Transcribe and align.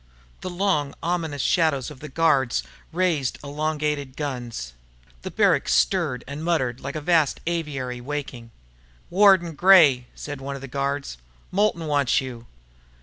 The 0.39 0.49
long 0.49 0.95
ominous 1.03 1.43
shadows 1.43 1.91
of 1.91 1.99
the 1.99 2.09
guards 2.09 2.63
raised 2.91 3.37
elongated 3.43 4.17
guns. 4.17 4.73
The 5.21 5.29
barracks 5.29 5.75
stirred 5.75 6.23
and 6.27 6.43
muttered, 6.43 6.79
like 6.79 6.95
a 6.95 7.01
vast 7.01 7.39
aviary 7.45 8.01
waking. 8.01 8.49
"Ward 9.11 9.43
and 9.43 9.55
Gray," 9.55 10.07
said 10.15 10.41
one 10.41 10.55
of 10.55 10.61
the 10.61 10.67
guards. 10.67 11.19
"Moulton 11.51 11.85
wants 11.85 12.19
you." 12.19 12.47